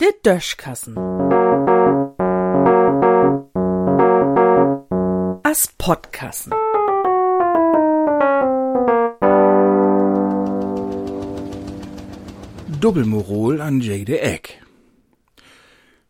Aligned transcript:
Der 0.00 0.12
Döschkassen. 0.22 0.96
As 5.42 5.68
Podkassen. 5.78 6.52
Doppelmoral 12.80 13.60
an 13.60 13.80
jede 13.80 14.20
Eck. 14.20 14.62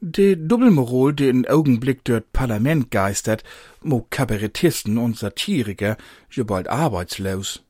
De 0.00 0.36
Doppelmoral, 0.36 1.12
die 1.12 1.28
in 1.28 1.46
Augenblick 1.46 2.04
dort 2.04 2.32
Parlament 2.32 2.90
geistert, 2.90 3.42
mo 3.82 4.06
Kabarettisten 4.08 4.96
und 4.98 5.18
Satiriker 5.18 5.96
je 6.30 6.44
bald 6.44 6.68
arbeitslos. 6.68 7.62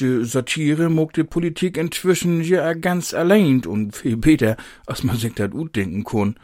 De 0.00 0.24
Satire 0.24 0.88
mog 0.88 1.12
de 1.12 1.24
Politik 1.24 1.76
inzwischen 1.76 2.42
ja 2.42 2.72
ganz 2.72 3.12
allein 3.12 3.64
und 3.66 3.94
viel 3.94 4.16
besser, 4.16 4.56
als 4.86 5.02
man 5.02 5.16
sich 5.16 5.34
dat 5.34 5.52
denken 5.74 6.04
kann. 6.04 6.36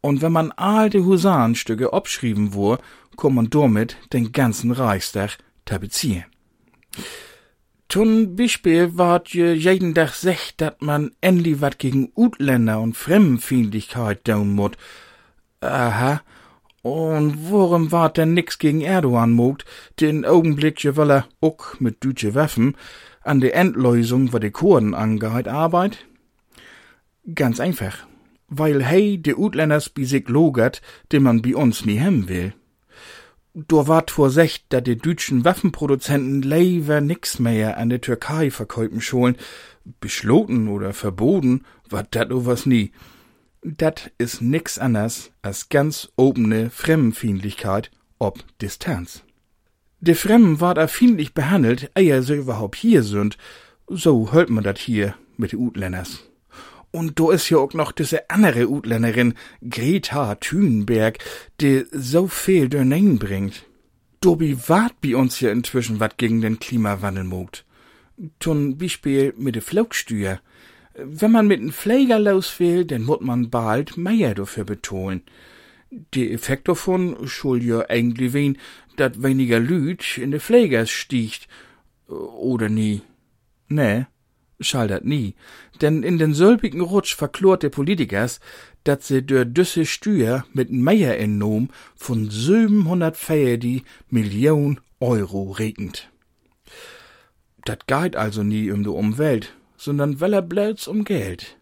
Und 0.00 0.22
wenn 0.22 0.32
man 0.32 0.52
all 0.52 0.90
de 0.90 1.02
Husarenstücke 1.02 1.92
abschrieben 1.92 2.54
wur, 2.54 2.78
kann 3.16 3.34
man 3.34 3.50
damit 3.50 3.96
den 4.12 4.32
ganzen 4.32 4.72
Reichstag 4.72 5.38
tapezieren. 5.64 6.24
Zum 7.88 8.36
Beispiel 8.36 8.98
ward 8.98 9.28
je 9.28 9.52
jeden 9.52 9.94
Tag 9.94 10.12
secht, 10.14 10.60
dat 10.60 10.82
man 10.82 11.12
endlich 11.20 11.60
wat 11.60 11.78
gegen 11.78 12.12
Utländer 12.14 12.80
und 12.80 12.96
Fremdenfeindlichkeit 12.96 14.24
tun 14.24 14.54
mut. 14.54 14.76
Aha. 15.60 16.20
Und 16.88 17.50
worum 17.50 17.92
ward 17.92 18.16
denn 18.16 18.32
nix 18.32 18.58
gegen 18.58 18.80
Erdogan 18.80 19.32
mogt, 19.32 19.66
den 20.00 20.24
Augenblick 20.24 20.82
je 20.82 20.96
weil 20.96 21.10
er 21.10 21.28
uck 21.42 21.76
mit 21.80 22.02
dütsche 22.02 22.34
Waffen 22.34 22.76
an 23.20 23.40
de 23.40 23.50
Endlösung, 23.50 24.32
wat 24.32 24.42
de 24.42 24.50
Kurden 24.50 24.94
angeht, 24.94 25.48
arbeit? 25.48 26.06
Ganz 27.34 27.60
einfach. 27.60 28.06
Weil 28.48 28.82
hey 28.82 29.18
de 29.18 29.34
Utländers 29.34 29.90
bi 29.90 30.06
sich 30.06 30.28
logert, 30.28 30.80
den 31.12 31.24
man 31.24 31.42
bi 31.42 31.54
uns 31.54 31.84
nie 31.84 31.98
hem 31.98 32.26
will. 32.30 32.54
Do 33.52 33.86
ward 33.86 34.10
vor 34.10 34.30
secht, 34.30 34.64
dat 34.70 34.86
de 34.86 34.94
dütschen 34.94 35.44
Waffenproduzenten 35.44 36.40
leider 36.40 37.02
nix 37.02 37.38
mehr 37.38 37.76
an 37.76 37.90
der 37.90 38.00
Türkei 38.00 38.50
verkäupen 38.50 39.02
scholen. 39.02 39.36
Beschloten 40.00 40.68
oder 40.68 40.94
verboten 40.94 41.66
war 41.90 42.04
dat 42.10 42.28
was 42.30 42.64
nie. 42.64 42.92
Dat 43.62 44.10
is 44.18 44.40
nix 44.40 44.78
anders 44.78 45.30
als 45.40 45.68
ganz 45.68 46.08
obene 46.16 46.70
Fremdenfeindlichkeit 46.70 47.90
ob 48.18 48.44
Distanz. 48.60 49.22
De 50.00 50.14
Fremden 50.14 50.60
ward 50.60 50.78
erfindlich 50.78 51.34
behandelt, 51.34 51.90
eher 51.94 52.22
sie 52.22 52.36
überhaupt 52.36 52.76
hier 52.76 53.02
sind. 53.02 53.36
So 53.88 54.32
hört 54.32 54.50
man 54.50 54.64
dat 54.64 54.78
hier 54.78 55.14
mit 55.36 55.52
de 55.52 55.58
Utländers. 55.58 56.24
Und 56.90 57.18
do 57.18 57.30
is 57.30 57.48
ja 57.50 57.58
auch 57.58 57.74
noch 57.74 57.92
diese 57.92 58.30
andere 58.30 58.68
Utländerin, 58.68 59.34
Greta 59.68 60.36
Thunberg, 60.36 61.18
die 61.60 61.84
so 61.92 62.28
viel 62.28 62.68
durchein 62.68 63.18
bringt. 63.18 63.64
Dobi 64.20 64.56
wart 64.68 65.00
bi 65.00 65.14
uns 65.14 65.40
ja 65.40 65.50
inzwischen 65.50 66.00
wat 66.00 66.16
gegen 66.16 66.40
den 66.40 66.58
Klimawandel 66.58 67.24
mogt. 67.24 67.64
Zum 68.40 68.78
Beispiel 68.78 69.34
mit 69.36 69.54
de 69.54 69.62
Flugsteuer. 69.62 70.40
Wenn 71.00 71.32
man 71.32 71.46
mit 71.46 71.72
Pfleger 71.72 72.18
los 72.18 72.58
will, 72.58 72.84
dann 72.84 73.04
mut 73.04 73.20
man 73.20 73.50
bald 73.50 73.96
mehr 73.96 74.34
dafür 74.34 74.64
betonen. 74.64 75.22
Die 76.14 76.32
Effekt 76.32 76.68
davon 76.68 77.26
schul 77.26 77.62
ja 77.62 77.88
eigentlich 77.88 78.32
wen, 78.32 78.58
dat 78.96 79.22
weniger 79.22 79.60
Lüt 79.60 80.18
in 80.18 80.30
de 80.30 80.40
Pflegers 80.40 80.90
stiegt. 80.90 81.48
Oder 82.08 82.68
nie? 82.68 83.02
Nee 83.68 84.06
schall 84.60 84.88
dat 84.88 85.04
nie, 85.04 85.34
denn 85.80 86.02
in 86.02 86.18
den 86.18 86.34
sölpigen 86.34 86.80
Rutsch 86.80 87.14
verklort 87.14 87.62
de 87.62 87.70
Politikers, 87.70 88.40
dat 88.84 89.02
se 89.02 89.22
dör 89.22 89.44
düsse 89.44 89.86
Stüer 89.86 90.44
mit 90.52 90.70
Meier 90.70 91.18
entnom 91.18 91.70
von 91.94 92.30
700 92.30 93.16
die 93.62 93.82
Million 94.10 94.80
Euro 95.00 95.52
regend. 95.52 96.10
Dat 97.64 97.86
geht 97.86 98.16
also 98.16 98.42
nie 98.42 98.70
um 98.70 98.82
de 98.82 98.92
Umwelt, 98.92 99.54
sondern 99.78 100.20
weller 100.20 100.42
blöds 100.42 100.88
um 100.88 101.04
Geld. 101.04 101.56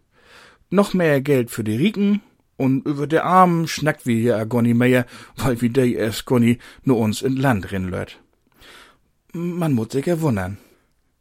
Noch 0.69 0.93
mehr 0.93 1.21
Geld 1.21 1.49
für 1.49 1.63
die 1.63 1.77
Riken 1.77 2.21
und 2.57 2.85
über 2.85 3.07
de 3.07 3.19
Armen 3.19 3.67
schnackt 3.67 4.05
wir 4.05 4.17
hier 4.17 4.37
a 4.37 4.61
mehr, 4.61 5.05
weil 5.37 5.61
wie 5.61 5.69
de 5.69 5.93
erst 5.93 6.25
Gonni 6.25 6.57
nur 6.83 6.97
uns 6.97 7.21
in 7.21 7.37
Land 7.37 7.71
rinlört. 7.71 8.19
Man 9.33 9.73
muss 9.73 9.91
sich 9.91 10.07
ja 10.07 10.19
wundern. 10.19 10.57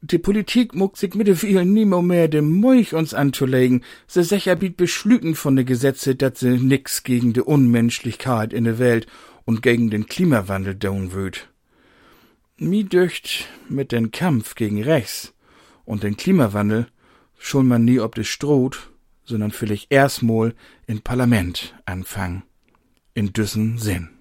Die 0.01 0.19
Politik 0.19 0.75
muckt 0.75 0.99
sich 0.99 1.15
mit 1.15 1.29
vielen 1.37 1.73
nimmer 1.73 2.03
mehr 2.03 2.29
dem 2.29 2.61
Meuch 2.61 2.95
uns 2.95 3.15
anzulegen. 3.15 3.83
Se 4.07 4.23
sicher 4.23 4.55
biet 4.55 4.77
beschlügen 4.77 5.35
von 5.35 5.57
de 5.57 5.65
Gesetze, 5.65 6.15
dat 6.15 6.39
se 6.39 6.49
nix 6.49 7.03
gegen 7.03 7.33
de 7.33 7.43
Unmenschlichkeit 7.43 8.53
in 8.53 8.65
der 8.65 8.79
Welt 8.79 9.07
und 9.45 9.63
gegen 9.63 9.91
den 9.91 10.07
Klimawandel 10.07 10.75
down 10.75 11.13
würd. 11.13 11.49
Mi 12.59 12.85
döcht 12.85 13.49
mit 13.69 13.91
den 13.91 14.11
Kampf 14.11 14.55
gegen 14.55 14.83
rechts 14.83 15.35
und 15.87 16.03
den 16.03 16.19
Klimawandel 16.19 16.89
schon 17.39 17.67
man 17.67 17.85
nie 17.85 18.01
ob 18.01 18.15
de 18.15 18.25
Stroht, 18.25 18.91
sondern 19.25 19.51
vielleicht 19.51 19.91
erstmal 19.91 20.55
in 20.87 21.01
Parlament 21.01 21.75
anfangen. 21.87 22.43
In 23.15 23.33
düssen 23.33 23.79
Sinn. 23.79 24.16